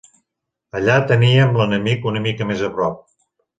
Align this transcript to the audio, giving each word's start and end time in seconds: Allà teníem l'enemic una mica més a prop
Allà 0.79 0.95
teníem 1.11 1.53
l'enemic 1.61 2.09
una 2.13 2.25
mica 2.29 2.51
més 2.53 2.67
a 2.71 2.73
prop 2.81 2.99